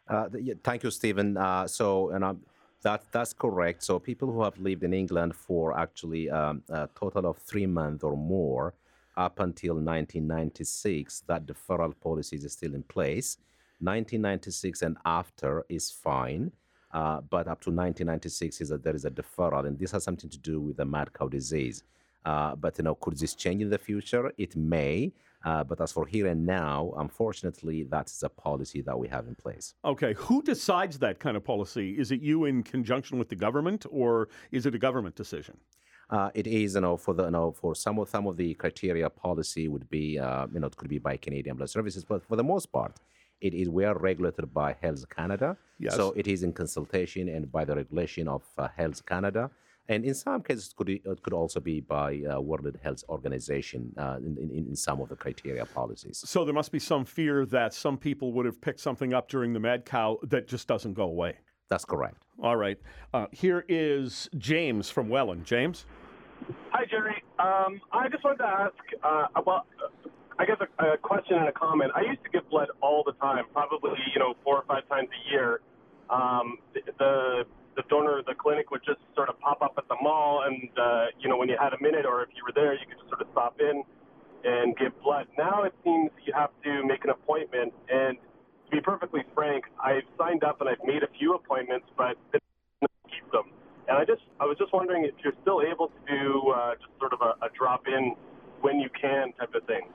Uh, 0.09 0.29
yeah, 0.41 0.55
thank 0.65 0.83
you, 0.83 0.91
Stephen. 0.91 1.37
Uh, 1.37 1.69
so, 1.69 2.11
and 2.11 2.25
um, 2.25 2.41
that 2.83 3.05
that's 3.13 3.33
correct. 3.33 3.85
So, 3.85 3.99
people 3.99 4.33
who 4.33 4.43
have 4.43 4.59
lived 4.59 4.83
in 4.83 4.93
England 4.93 5.37
for 5.37 5.79
actually 5.79 6.29
um, 6.29 6.63
a 6.69 6.89
total 6.99 7.27
of 7.27 7.39
three 7.39 7.67
months 7.67 8.03
or 8.03 8.17
more 8.17 8.75
up 9.17 9.39
until 9.41 9.75
1996, 9.75 11.23
that 11.27 11.47
deferral 11.47 11.95
policy 12.01 12.37
is 12.37 12.53
still 12.53 12.75
in 12.75 12.83
place. 12.83 13.39
1996 13.83 14.83
and 14.83 14.97
after 15.05 15.65
is 15.69 15.91
fine, 15.91 16.53
uh, 16.93 17.21
but 17.21 17.49
up 17.49 17.61
to 17.63 17.71
1996 17.71 18.61
is 18.61 18.69
that 18.69 18.85
there 18.85 18.95
is 18.95 19.05
a 19.05 19.11
deferral, 19.11 19.67
and 19.67 19.79
this 19.79 19.91
has 19.93 20.05
something 20.05 20.31
to 20.31 20.39
do 20.39 20.61
with 20.61 20.77
the 20.77 20.85
mad 20.85 21.13
cow 21.13 21.29
disease. 21.29 21.85
Uh, 22.25 22.55
but 22.55 22.79
you 22.79 22.85
know, 22.85 22.95
could 22.95 23.19
this 23.19 23.35
change 23.35 23.63
in 23.63 23.71
the 23.71 23.79
future? 23.79 24.33
It 24.39 24.55
may. 24.57 25.13
Uh, 25.45 25.65
but 25.65 25.81
as 25.81 25.91
for 25.91 26.07
here 26.07 26.29
and 26.29 26.47
now, 26.47 26.93
unfortunately, 26.99 27.83
that's 27.83 28.23
a 28.23 28.29
policy 28.29 28.81
that 28.81 28.97
we 28.97 29.09
have 29.09 29.27
in 29.27 29.35
place. 29.35 29.75
Okay, 29.85 30.15
who 30.15 30.41
decides 30.41 30.99
that 31.01 31.19
kind 31.19 31.37
of 31.37 31.45
policy? 31.45 31.99
Is 31.99 32.13
it 32.13 32.21
you 32.21 32.45
in 32.45 32.63
conjunction 32.63 33.19
with 33.19 33.29
the 33.29 33.35
government, 33.35 33.85
or 33.91 34.29
is 34.53 34.67
it 34.67 34.75
a 34.77 34.79
government 34.79 35.17
decision? 35.17 35.57
Uh, 36.11 36.31
it 36.35 36.47
is, 36.47 36.75
you 36.75 36.81
know, 36.81 36.97
for 36.97 37.15
the, 37.15 37.25
you 37.25 37.31
know, 37.31 37.51
for 37.51 37.75
some 37.75 37.99
of 37.99 38.09
some 38.09 38.27
of 38.27 38.37
the 38.37 38.55
criteria 38.55 39.09
policy 39.11 39.67
would 39.67 39.89
be, 39.89 40.19
uh, 40.19 40.47
you 40.53 40.61
know, 40.61 40.67
it 40.67 40.77
could 40.77 40.89
be 40.89 40.99
by 40.99 41.17
Canadian 41.17 41.57
Blood 41.57 41.71
Services, 41.71 42.05
but 42.05 42.23
for 42.23 42.37
the 42.37 42.45
most 42.45 42.71
part, 42.71 43.01
it 43.43 43.53
is 43.55 43.69
we 43.69 43.85
are 43.85 43.99
regulated 43.99 44.55
by 44.55 44.77
Health 44.81 45.05
Canada. 45.15 45.57
Yes. 45.79 45.97
So 45.97 46.13
it 46.21 46.27
is 46.27 46.43
in 46.43 46.53
consultation 46.53 47.29
and 47.29 47.51
by 47.51 47.65
the 47.65 47.75
regulation 47.75 48.29
of 48.29 48.43
uh, 48.57 48.69
Health 48.77 49.05
Canada. 49.05 49.51
And 49.89 50.05
in 50.05 50.15
some 50.15 50.43
cases, 50.43 50.69
it 50.69 50.77
could, 50.77 50.89
it 50.89 51.23
could 51.23 51.33
also 51.33 51.59
be 51.59 51.81
by 51.81 52.23
uh, 52.23 52.41
World 52.41 52.79
Health 52.83 53.03
Organization 53.09 53.93
uh, 53.99 54.19
in, 54.19 54.39
in, 54.39 54.67
in 54.71 54.77
some 54.77 55.01
of 55.01 55.09
the 55.09 55.17
criteria 55.17 55.67
policies. 55.67 56.23
So 56.25 56.45
there 56.45 56.55
must 56.55 56.71
be 56.71 56.79
some 56.79 57.05
fear 57.05 57.45
that 57.47 57.75
some 57.75 57.99
people 57.99 58.33
would 58.35 58.47
have 58.47 58.61
picked 58.61 58.81
something 58.81 59.13
up 59.13 59.29
during 59.29 59.53
the 59.53 59.61
mad 59.61 59.85
cow 59.85 60.19
that 60.23 60.47
just 60.47 60.69
doesn't 60.69 60.95
go 60.95 61.05
away. 61.05 61.35
That's 61.69 61.85
correct. 61.85 62.23
All 62.41 62.57
right. 62.57 62.79
Uh, 63.13 63.27
here 63.33 63.65
is 63.69 64.31
James 64.39 64.89
from 64.89 65.09
Welland. 65.09 65.45
James? 65.45 65.85
Hi, 66.71 66.85
Jerry. 66.89 67.23
Um, 67.39 67.81
I 67.93 68.09
just 68.09 68.23
wanted 68.23 68.39
to 68.39 68.45
ask 68.45 68.75
uh, 69.03 69.27
about, 69.35 69.67
I 70.43 70.47
guess, 70.47 70.59
a, 70.59 70.67
a 70.95 70.99
question 70.99 71.39
and 71.39 71.49
a 71.49 71.53
comment. 71.55 71.93
I 71.95 72.03
used 72.03 72.25
to 72.27 72.31
give 72.31 72.51
blood 72.51 72.69
all 72.83 73.05
the 73.07 73.15
time, 73.23 73.47
probably, 73.55 73.95
you 74.15 74.19
know, 74.19 74.35
four 74.43 74.59
or 74.59 74.65
five 74.67 74.89
times 74.91 75.09
a 75.09 75.23
year. 75.31 75.61
Um, 76.11 76.59
the, 76.75 77.47
the 77.79 77.83
donor, 77.89 78.23
the 78.27 78.35
clinic 78.35 78.71
would 78.73 78.83
just 78.85 78.99
sort 79.15 79.31
of 79.31 79.39
pop 79.41 79.63
up 79.63 79.75
at 79.79 79.87
the 79.89 79.97
mall, 80.03 80.43
and 80.47 80.69
uh, 80.77 81.07
you 81.21 81.31
know, 81.31 81.39
when 81.39 81.49
you 81.49 81.57
had 81.61 81.73
a 81.73 81.81
minute 81.81 82.05
or 82.05 82.23
if 82.23 82.31
you 82.35 82.43
were 82.45 82.53
there, 82.55 82.75
you 82.75 82.85
could 82.91 82.99
just 82.99 83.09
sort 83.09 83.23
of 83.23 83.29
stop 83.33 83.57
in 83.61 83.85
and 84.45 84.77
give 84.77 84.93
blood. 85.03 85.27
Now 85.39 85.63
it 85.65 85.75
seems 85.85 86.11
you 86.27 86.35
have 86.35 86.51
to 86.65 86.85
make 86.87 87.05
an 87.05 87.11
appointment, 87.11 87.73
and 87.89 88.19
to 88.19 88.71
be 88.71 88.81
perfectly 88.83 89.23
frank, 89.35 89.65
I've 89.83 90.05
signed 90.19 90.45
up 90.45 90.61
and 90.61 90.69
I've 90.69 90.83
made 90.85 91.03
a 91.03 91.11
few 91.19 91.35
appointments, 91.35 91.87
but 91.97 92.19
keep 92.83 93.25
system. 93.25 93.53
And 93.89 93.99
I 93.99 94.05
just 94.05 94.23
I 94.41 94.45
was 94.45 94.59
just 94.59 94.73
wondering 94.73 95.05
if 95.05 95.15
you're 95.25 95.37
still 95.43 95.63
able 95.63 95.89
to 95.89 96.01
do 96.09 96.51
uh, 96.51 96.75
just 96.77 96.93
sort 96.99 97.13
of 97.13 97.21
a, 97.23 97.39
a 97.47 97.49
drop 97.57 97.87
in 97.89 98.15
when 98.61 98.81
you 98.81 98.91
can 99.01 99.33
type 99.39 99.55
of 99.55 99.65
thing. 99.67 99.89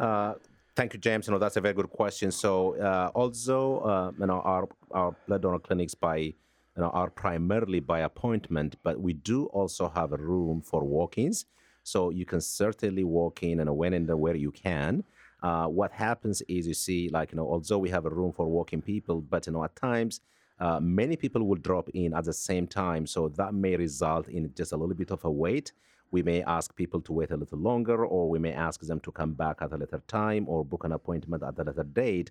Uh, 0.00 0.34
thank 0.76 0.94
you, 0.94 1.00
James. 1.00 1.28
You 1.28 1.34
know 1.34 1.40
that's 1.40 1.58
a 1.58 1.62
very 1.62 1.74
good 1.74 1.90
question. 1.90 2.32
So, 2.32 2.76
uh, 2.80 3.12
although 3.16 3.80
uh, 3.80 4.12
you 4.18 4.26
know 4.26 4.40
our 4.42 4.68
our 4.92 5.16
blood 5.28 5.42
donor 5.42 5.60
clinics 5.60 5.94
by 5.94 6.18
you 6.18 6.34
know 6.78 6.90
are 6.90 7.10
primarily 7.10 7.80
by 7.80 8.00
appointment, 8.00 8.76
but 8.84 9.00
we 9.00 9.14
do 9.14 9.46
also 9.46 9.90
have 9.90 10.12
a 10.12 10.18
room 10.18 10.62
for 10.62 10.84
walk-ins. 10.84 11.46
So 11.84 12.10
you 12.10 12.26
can 12.26 12.42
certainly 12.42 13.04
walk 13.04 13.42
in 13.44 13.60
and 13.60 13.76
when 13.76 13.94
and 13.94 14.08
where 14.20 14.36
you 14.36 14.52
can. 14.52 15.04
Uh, 15.42 15.66
what 15.66 15.92
happens 15.92 16.42
is 16.48 16.68
you 16.68 16.74
see, 16.74 17.10
like 17.10 17.32
you 17.32 17.36
know, 17.38 17.48
although 17.50 17.78
we 17.78 17.90
have 17.90 18.06
a 18.06 18.10
room 18.10 18.32
for 18.32 18.46
walking 18.48 18.82
people, 18.82 19.22
but 19.22 19.46
you 19.46 19.54
know 19.54 19.64
at 19.64 19.76
times. 19.76 20.20
Uh, 20.60 20.80
many 20.80 21.16
people 21.16 21.42
will 21.44 21.56
drop 21.56 21.90
in 21.94 22.14
at 22.14 22.24
the 22.24 22.34
same 22.34 22.66
time, 22.66 23.06
so 23.06 23.28
that 23.28 23.54
may 23.54 23.76
result 23.76 24.28
in 24.28 24.52
just 24.56 24.72
a 24.72 24.78
little 24.78 24.94
bit 24.96 25.12
of 25.12 25.24
a 25.24 25.30
wait 25.30 25.72
we 26.10 26.22
may 26.22 26.42
ask 26.42 26.74
people 26.74 27.00
to 27.02 27.12
wait 27.12 27.30
a 27.30 27.36
little 27.36 27.58
longer, 27.58 28.04
or 28.04 28.28
we 28.28 28.38
may 28.38 28.52
ask 28.52 28.80
them 28.80 29.00
to 29.00 29.12
come 29.12 29.32
back 29.32 29.58
at 29.60 29.72
a 29.72 29.76
later 29.76 30.02
time 30.08 30.48
or 30.48 30.64
book 30.64 30.84
an 30.84 30.92
appointment 30.92 31.42
at 31.42 31.58
a 31.58 31.62
later 31.62 31.84
date. 31.84 32.30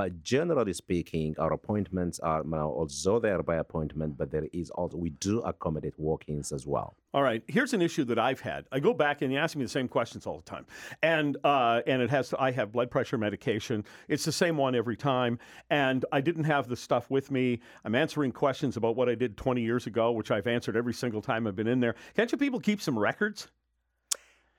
But 0.00 0.22
generally 0.22 0.72
speaking, 0.72 1.34
our 1.38 1.52
appointments 1.52 2.20
are 2.20 2.42
now, 2.42 2.70
although 2.70 3.20
they 3.20 3.28
are 3.32 3.42
by 3.42 3.56
appointment, 3.56 4.16
but 4.16 4.30
there 4.30 4.46
is 4.50 4.70
also 4.70 4.96
we 4.96 5.10
do 5.10 5.40
accommodate 5.40 5.92
walk-ins 5.98 6.52
as 6.52 6.66
well. 6.66 6.96
All 7.12 7.22
right. 7.22 7.42
Here's 7.48 7.74
an 7.74 7.82
issue 7.82 8.04
that 8.04 8.18
I've 8.18 8.40
had. 8.40 8.64
I 8.72 8.80
go 8.80 8.94
back 8.94 9.20
and 9.20 9.30
you 9.30 9.38
ask 9.38 9.56
me 9.56 9.62
the 9.62 9.68
same 9.68 9.88
questions 9.88 10.26
all 10.26 10.38
the 10.38 10.50
time, 10.50 10.64
and 11.02 11.36
uh, 11.44 11.82
and 11.86 12.00
it 12.00 12.08
has. 12.08 12.32
I 12.38 12.50
have 12.52 12.72
blood 12.72 12.90
pressure 12.90 13.18
medication. 13.18 13.84
It's 14.08 14.24
the 14.24 14.32
same 14.32 14.56
one 14.56 14.74
every 14.74 14.96
time, 14.96 15.38
and 15.68 16.06
I 16.12 16.22
didn't 16.22 16.44
have 16.44 16.66
the 16.66 16.76
stuff 16.76 17.10
with 17.10 17.30
me. 17.30 17.60
I'm 17.84 17.94
answering 17.94 18.32
questions 18.32 18.78
about 18.78 18.96
what 18.96 19.10
I 19.10 19.14
did 19.14 19.36
20 19.36 19.60
years 19.60 19.86
ago, 19.86 20.12
which 20.12 20.30
I've 20.30 20.46
answered 20.46 20.78
every 20.78 20.94
single 20.94 21.20
time 21.20 21.46
I've 21.46 21.56
been 21.56 21.66
in 21.66 21.80
there. 21.80 21.94
Can't 22.16 22.32
you 22.32 22.38
people 22.38 22.58
keep 22.58 22.80
some 22.80 22.98
records? 22.98 23.48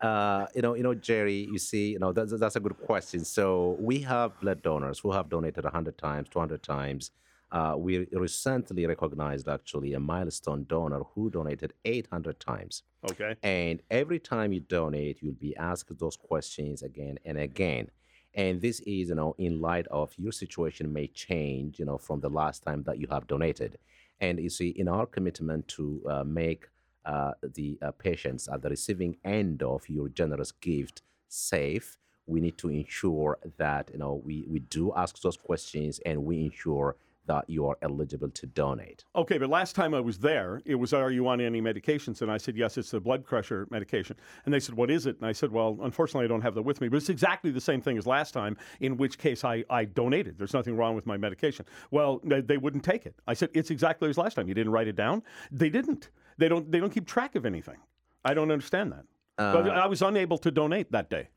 Uh, 0.01 0.47
you 0.55 0.61
know, 0.61 0.73
you 0.73 0.83
know, 0.83 0.95
Jerry. 0.95 1.47
You 1.51 1.59
see, 1.59 1.91
you 1.91 1.99
know, 1.99 2.11
that's 2.11 2.37
that's 2.39 2.55
a 2.55 2.59
good 2.59 2.77
question. 2.79 3.23
So 3.23 3.77
we 3.79 3.99
have 4.01 4.39
blood 4.39 4.61
donors 4.63 4.99
who 4.99 5.11
have 5.11 5.29
donated 5.29 5.65
hundred 5.65 5.97
times, 5.97 6.29
two 6.29 6.39
hundred 6.39 6.63
times. 6.63 7.11
Uh, 7.51 7.75
we 7.77 8.07
recently 8.13 8.85
recognized 8.85 9.47
actually 9.47 9.93
a 9.93 9.99
milestone 9.99 10.65
donor 10.69 11.01
who 11.13 11.29
donated 11.29 11.73
800 11.83 12.39
times. 12.39 12.83
Okay. 13.11 13.35
And 13.43 13.81
every 13.89 14.19
time 14.19 14.53
you 14.53 14.61
donate, 14.61 15.21
you'll 15.21 15.33
be 15.33 15.55
asked 15.57 15.97
those 15.99 16.15
questions 16.15 16.81
again 16.81 17.19
and 17.25 17.37
again. 17.37 17.89
And 18.33 18.61
this 18.61 18.79
is, 18.81 19.09
you 19.09 19.15
know, 19.15 19.35
in 19.37 19.59
light 19.59 19.87
of 19.87 20.13
your 20.17 20.31
situation 20.31 20.93
may 20.93 21.07
change, 21.07 21.77
you 21.77 21.83
know, 21.83 21.97
from 21.97 22.21
the 22.21 22.29
last 22.29 22.63
time 22.63 22.83
that 22.83 22.97
you 22.97 23.07
have 23.11 23.27
donated. 23.27 23.77
And 24.21 24.39
you 24.39 24.49
see, 24.49 24.69
in 24.69 24.87
our 24.87 25.05
commitment 25.05 25.67
to 25.69 26.01
uh, 26.09 26.23
make 26.23 26.67
uh, 27.05 27.31
the 27.41 27.77
uh, 27.81 27.91
patients 27.91 28.47
at 28.47 28.61
the 28.61 28.69
receiving 28.69 29.17
end 29.23 29.63
of 29.63 29.89
your 29.89 30.09
generous 30.09 30.51
gift 30.51 31.01
safe, 31.27 31.97
we 32.27 32.39
need 32.39 32.57
to 32.57 32.69
ensure 32.69 33.39
that 33.57 33.89
you 33.91 33.99
know 33.99 34.21
we, 34.23 34.45
we 34.47 34.59
do 34.59 34.93
ask 34.95 35.21
those 35.21 35.37
questions 35.37 35.99
and 36.05 36.23
we 36.23 36.45
ensure 36.45 36.95
that 37.27 37.49
you 37.49 37.67
are 37.67 37.77
eligible 37.81 38.29
to 38.29 38.45
donate. 38.47 39.05
Okay, 39.15 39.37
but 39.37 39.49
last 39.49 39.75
time 39.75 39.93
I 39.93 39.99
was 39.99 40.17
there, 40.17 40.61
it 40.65 40.75
was, 40.75 40.93
Are 40.93 41.11
you 41.11 41.27
on 41.27 41.39
any 41.39 41.61
medications? 41.61 42.21
And 42.21 42.31
I 42.31 42.37
said, 42.37 42.57
Yes, 42.57 42.77
it's 42.77 42.91
the 42.91 42.99
blood 42.99 43.23
pressure 43.23 43.67
medication. 43.69 44.15
And 44.45 44.53
they 44.53 44.59
said, 44.59 44.75
What 44.75 44.89
is 44.89 45.05
it? 45.05 45.17
And 45.17 45.25
I 45.25 45.31
said, 45.31 45.51
Well, 45.51 45.77
unfortunately, 45.81 46.25
I 46.25 46.27
don't 46.27 46.41
have 46.41 46.55
that 46.55 46.63
with 46.63 46.81
me, 46.81 46.87
but 46.87 46.97
it's 46.97 47.09
exactly 47.09 47.51
the 47.51 47.61
same 47.61 47.81
thing 47.81 47.97
as 47.97 48.07
last 48.07 48.33
time, 48.33 48.57
in 48.79 48.97
which 48.97 49.17
case 49.17 49.43
I, 49.43 49.63
I 49.69 49.85
donated. 49.85 50.37
There's 50.37 50.53
nothing 50.53 50.75
wrong 50.75 50.95
with 50.95 51.05
my 51.05 51.17
medication. 51.17 51.65
Well, 51.91 52.21
they, 52.23 52.41
they 52.41 52.57
wouldn't 52.57 52.83
take 52.83 53.05
it. 53.05 53.15
I 53.27 53.33
said, 53.33 53.49
It's 53.53 53.71
exactly 53.71 54.09
as 54.09 54.17
last 54.17 54.35
time. 54.35 54.47
You 54.47 54.53
didn't 54.53 54.71
write 54.71 54.87
it 54.87 54.95
down? 54.95 55.21
They 55.51 55.69
didn't. 55.69 56.09
They 56.37 56.47
don't, 56.49 56.71
they 56.71 56.79
don't 56.79 56.91
keep 56.93 57.07
track 57.07 57.35
of 57.35 57.45
anything. 57.45 57.77
I 58.25 58.33
don't 58.33 58.51
understand 58.51 58.91
that. 58.93 59.05
Uh, 59.37 59.53
but 59.53 59.69
I 59.69 59.87
was 59.87 60.01
unable 60.01 60.37
to 60.39 60.51
donate 60.51 60.91
that 60.91 61.09
day. 61.09 61.29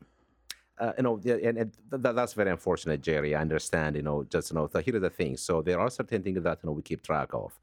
uh, 0.79 0.93
you 0.97 1.03
know, 1.03 1.15
and, 1.25 1.57
and 1.57 1.73
th- 1.91 2.03
th- 2.03 2.15
that's 2.15 2.33
very 2.33 2.51
unfortunate, 2.51 3.01
Jerry. 3.01 3.33
I 3.35 3.41
understand, 3.41 3.95
you 3.95 4.01
know, 4.01 4.23
just, 4.25 4.51
you 4.51 4.55
know, 4.55 4.67
so 4.71 4.79
here 4.79 4.95
are 4.95 4.99
the 4.99 5.09
things. 5.09 5.41
So 5.41 5.61
there 5.61 5.79
are 5.79 5.89
certain 5.89 6.21
things 6.21 6.43
that, 6.43 6.59
you 6.63 6.67
know, 6.67 6.73
we 6.73 6.81
keep 6.81 7.01
track 7.01 7.29
of. 7.33 7.53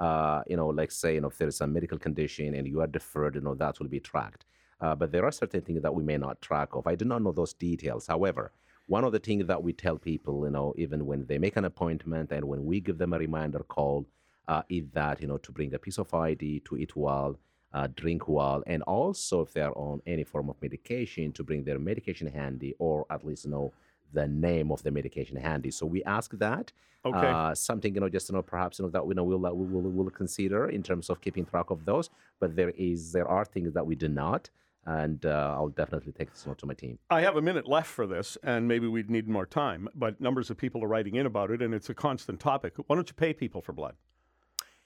Uh, 0.00 0.42
you 0.48 0.56
know, 0.56 0.68
like 0.68 0.90
say, 0.90 1.14
you 1.14 1.20
know, 1.20 1.28
if 1.28 1.38
there 1.38 1.48
is 1.48 1.60
a 1.60 1.66
medical 1.66 1.98
condition 1.98 2.54
and 2.54 2.66
you 2.66 2.80
are 2.80 2.86
deferred, 2.86 3.34
you 3.36 3.40
know, 3.42 3.54
that 3.54 3.78
will 3.78 3.88
be 3.88 4.00
tracked. 4.00 4.44
Uh, 4.80 4.94
but 4.94 5.12
there 5.12 5.24
are 5.24 5.30
certain 5.30 5.60
things 5.60 5.82
that 5.82 5.94
we 5.94 6.02
may 6.02 6.16
not 6.16 6.40
track 6.42 6.70
of. 6.74 6.86
I 6.86 6.94
do 6.96 7.04
not 7.04 7.22
know 7.22 7.30
those 7.32 7.52
details. 7.52 8.06
However, 8.08 8.52
one 8.86 9.04
of 9.04 9.12
the 9.12 9.20
things 9.20 9.46
that 9.46 9.62
we 9.62 9.72
tell 9.72 9.96
people, 9.96 10.44
you 10.44 10.50
know, 10.50 10.74
even 10.76 11.06
when 11.06 11.24
they 11.26 11.38
make 11.38 11.56
an 11.56 11.66
appointment 11.66 12.32
and 12.32 12.44
when 12.46 12.64
we 12.64 12.80
give 12.80 12.98
them 12.98 13.12
a 13.12 13.18
reminder 13.18 13.60
call, 13.60 14.06
uh, 14.48 14.62
is 14.68 14.84
that, 14.92 15.20
you 15.20 15.26
know, 15.26 15.38
to 15.38 15.52
bring 15.52 15.72
a 15.74 15.78
piece 15.78 15.98
of 15.98 16.12
ID, 16.12 16.60
to 16.60 16.76
eat 16.76 16.96
well, 16.96 17.38
uh, 17.72 17.88
drink 17.94 18.28
well, 18.28 18.62
and 18.66 18.82
also 18.82 19.40
if 19.42 19.52
they're 19.52 19.76
on 19.78 20.00
any 20.06 20.24
form 20.24 20.50
of 20.50 20.60
medication, 20.60 21.32
to 21.32 21.42
bring 21.42 21.64
their 21.64 21.78
medication 21.78 22.26
handy 22.26 22.74
or 22.78 23.06
at 23.10 23.24
least 23.24 23.46
know 23.46 23.72
the 24.12 24.28
name 24.28 24.70
of 24.70 24.82
the 24.82 24.90
medication 24.90 25.36
handy. 25.36 25.70
So 25.70 25.86
we 25.86 26.04
ask 26.04 26.32
that. 26.38 26.72
Okay. 27.04 27.18
Uh, 27.18 27.54
something 27.54 27.94
you 27.94 28.00
know, 28.00 28.08
just 28.08 28.28
you 28.28 28.34
know, 28.34 28.42
perhaps 28.42 28.78
you 28.78 28.84
know 28.84 28.90
that 28.90 29.04
we 29.04 29.14
know 29.14 29.24
we'll, 29.24 29.44
uh, 29.44 29.52
we 29.52 29.66
will 29.66 29.90
we'll 29.90 30.10
consider 30.10 30.68
in 30.68 30.82
terms 30.82 31.10
of 31.10 31.20
keeping 31.20 31.44
track 31.44 31.70
of 31.70 31.84
those. 31.84 32.10
But 32.38 32.54
there 32.54 32.70
is 32.70 33.10
there 33.10 33.26
are 33.26 33.44
things 33.44 33.72
that 33.72 33.84
we 33.84 33.96
do 33.96 34.08
not, 34.08 34.50
and 34.86 35.24
uh, 35.26 35.54
I'll 35.56 35.68
definitely 35.68 36.12
take 36.12 36.30
this 36.30 36.46
note 36.46 36.58
to 36.58 36.66
my 36.66 36.74
team. 36.74 36.98
I 37.10 37.22
have 37.22 37.36
a 37.36 37.42
minute 37.42 37.66
left 37.66 37.88
for 37.88 38.06
this, 38.06 38.38
and 38.44 38.68
maybe 38.68 38.86
we'd 38.86 39.10
need 39.10 39.28
more 39.28 39.46
time, 39.46 39.88
but 39.96 40.20
numbers 40.20 40.48
of 40.50 40.56
people 40.56 40.84
are 40.84 40.88
writing 40.88 41.16
in 41.16 41.26
about 41.26 41.50
it, 41.50 41.60
and 41.60 41.74
it's 41.74 41.90
a 41.90 41.94
constant 41.94 42.38
topic. 42.38 42.74
Why 42.86 42.94
don't 42.94 43.08
you 43.08 43.14
pay 43.14 43.32
people 43.32 43.62
for 43.62 43.72
blood? 43.72 43.94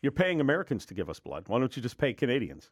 You're 0.03 0.13
paying 0.13 0.41
Americans 0.41 0.87
to 0.87 0.95
give 0.95 1.09
us 1.09 1.21
blood. 1.21 1.45
Why 1.47 1.59
don't 1.59 1.75
you 1.77 1.83
just 1.83 1.99
pay 1.99 2.13
Canadians? 2.13 2.71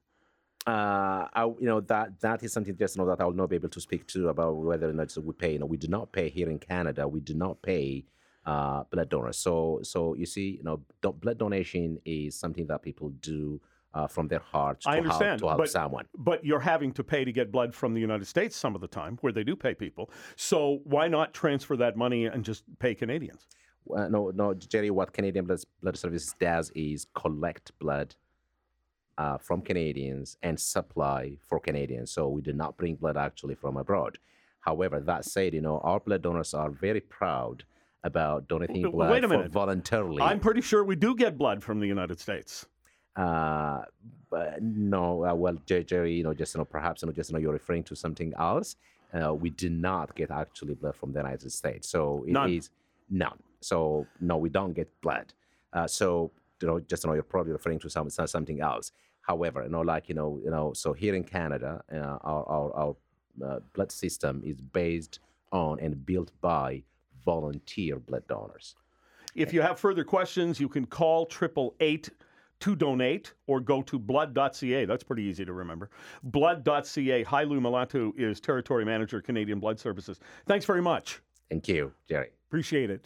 Uh, 0.66 1.28
I, 1.35 1.45
you 1.45 1.66
know 1.66 1.81
that 1.83 2.21
that 2.21 2.43
is 2.43 2.52
something 2.52 2.75
just 2.76 2.97
know 2.97 3.07
that 3.07 3.21
I 3.21 3.25
will 3.25 3.35
not 3.35 3.50
be 3.50 3.57
able 3.57 3.69
to 3.69 3.81
speak 3.81 4.07
to 4.09 4.28
about 4.28 4.57
whether 4.57 4.88
or 4.88 4.93
not 4.95 5.14
we 5.19 5.33
pay. 5.35 5.52
You 5.52 5.59
know, 5.59 5.66
we 5.66 5.76
do 5.76 5.88
not 5.88 6.12
pay 6.12 6.31
here 6.31 6.49
in 6.49 6.59
Canada. 6.59 7.07
We 7.07 7.21
do 7.21 7.35
not 7.35 7.61
pay 7.61 8.07
uh, 8.47 8.85
blood 8.90 9.11
donors. 9.11 9.37
So 9.38 9.81
so 9.83 10.14
you 10.14 10.25
see, 10.25 10.57
you 10.59 10.62
know, 10.62 10.81
do- 11.02 11.12
blood 11.12 11.38
donation 11.38 11.99
is 12.07 12.35
something 12.35 12.66
that 12.69 12.83
people 12.83 13.11
do 13.21 13.61
uh, 13.93 14.07
from 14.07 14.28
their 14.28 14.40
hearts 14.40 14.85
to 14.85 14.90
I 14.90 14.97
understand, 14.99 15.40
help 15.40 15.40
to 15.40 15.47
help 15.49 15.59
but, 15.59 15.71
someone. 15.71 16.07
but 16.16 16.45
you're 16.45 16.61
having 16.61 16.93
to 16.93 17.04
pay 17.04 17.25
to 17.25 17.33
get 17.33 17.52
blood 17.52 17.75
from 17.75 17.95
the 17.95 18.00
United 18.00 18.26
States 18.26 18.57
some 18.57 18.75
of 18.75 18.81
the 18.81 18.88
time, 18.88 19.19
where 19.21 19.33
they 19.33 19.45
do 19.45 19.54
pay 19.54 19.75
people. 19.75 20.11
So 20.37 20.81
why 20.85 21.09
not 21.09 21.33
transfer 21.33 21.76
that 21.76 21.97
money 21.97 22.26
and 22.26 22.45
just 22.45 22.64
pay 22.78 22.95
Canadians? 22.95 23.47
Uh, 23.93 24.09
no, 24.09 24.31
no, 24.35 24.55
Jerry. 24.55 24.91
What 24.91 25.12
Canadian 25.12 25.45
Blood, 25.45 25.61
blood 25.83 25.99
Services 25.99 26.35
does 26.38 26.71
is 26.75 27.07
collect 27.14 27.73
blood 27.79 28.14
uh, 29.19 29.38
from 29.38 29.61
Canadians 29.61 30.37
and 30.43 30.59
supply 30.59 31.37
for 31.47 31.61
Canadians. 31.61 32.11
So 32.11 32.29
we 32.29 32.43
do 32.43 32.53
not 32.53 32.76
bring 32.76 32.95
blood 32.97 33.17
actually 33.17 33.55
from 33.55 33.76
abroad. 33.76 34.19
However, 34.61 35.00
that 35.00 35.25
said, 35.25 35.53
you 35.53 35.61
know, 35.61 35.79
our 35.79 36.00
blood 36.00 36.23
donors 36.23 36.55
are 36.55 36.71
very 36.71 37.00
proud 37.00 37.64
about 38.03 38.49
donating 38.49 38.91
blood 38.91 39.11
wait 39.11 39.25
a 39.25 39.29
minute. 39.29 39.50
voluntarily. 39.50 40.23
I'm 40.23 40.41
pretty 40.41 40.61
sure 40.62 40.85
we 40.85 40.97
do 40.97 41.14
get 41.14 41.37
blood 41.37 41.62
from 41.62 41.81
the 41.81 41.87
United 41.87 42.21
States. 42.21 42.67
Uh, 43.17 43.83
but 44.31 44.62
no, 44.62 45.25
uh, 45.25 45.35
well, 45.35 45.57
Jerry, 45.67 46.14
you 46.14 46.25
know, 46.25 46.35
just 46.35 46.55
you 46.55 46.59
know, 46.59 46.64
perhaps 46.64 47.03
you 47.03 47.07
know, 47.07 47.12
just 47.12 47.31
you 47.31 47.35
know, 47.35 47.41
you're 47.41 47.53
referring 47.53 47.85
to 47.85 47.95
something 47.95 48.33
else. 48.38 48.76
Uh, 49.12 49.33
we 49.33 49.50
do 49.50 49.71
not 49.71 50.14
get 50.17 50.31
actually 50.31 50.75
blood 50.75 50.97
from 50.97 51.12
the 51.12 51.21
United 51.21 51.53
States, 51.53 51.88
so 51.88 52.25
it 52.26 52.50
is 52.50 52.71
None. 53.11 53.38
So 53.64 54.06
no, 54.21 54.37
we 54.37 54.50
don't 54.50 54.75
get 54.75 54.88
blood. 55.00 55.33
Uh, 55.73 55.87
so 55.87 56.30
you 56.61 56.68
know, 56.68 56.80
just 56.80 57.04
you 57.04 57.09
know, 57.09 57.14
you're 57.14 57.23
probably 57.23 57.52
referring 57.52 57.78
to 57.80 57.88
some 57.88 58.11
some- 58.11 58.26
something 58.26 58.61
else. 58.61 58.92
However, 59.23 59.62
you 59.62 59.71
know, 59.71 59.80
like 59.80 60.09
you 60.09 60.14
know, 60.14 60.38
you 60.44 60.50
know, 60.50 60.73
so 60.75 60.92
here 60.92 61.14
in 61.14 61.25
Canada, 61.25 61.83
uh, 61.90 62.18
our 62.30 62.42
our, 62.56 62.76
our 62.83 62.97
uh, 63.44 63.61
blood 63.73 63.90
system 63.90 64.42
is 64.44 64.61
based 64.61 65.21
on 65.50 65.80
and 65.80 66.04
built 66.04 66.30
by 66.42 66.83
volunteer 67.25 67.99
blood 67.99 68.26
donors. 68.28 68.76
If 69.35 69.52
you 69.54 69.62
have 69.62 69.80
further 69.80 70.04
questions, 70.04 70.61
you 70.61 70.68
can 70.68 70.85
call 70.85 71.26
triple 71.26 71.75
eight 71.80 72.11
to 72.61 72.76
donate 72.76 73.33
or 73.47 73.61
go 73.61 73.83
to 73.83 73.99
blood.ca. 73.99 74.85
That's 74.85 75.02
pretty 75.02 75.23
easy 75.25 75.44
to 75.44 75.52
remember. 75.52 75.90
Blood.ca. 76.23 77.25
Hailu 77.25 77.59
Malatu 77.61 78.12
is 78.16 78.40
Territory 78.40 78.85
Manager, 78.85 79.21
Canadian 79.21 79.59
Blood 79.59 79.80
Services. 79.80 80.21
Thanks 80.47 80.64
very 80.66 80.83
much. 80.83 81.21
Thank 81.50 81.66
you, 81.66 81.92
Jerry. 82.09 82.28
Appreciate 82.49 82.90
it. 82.90 83.00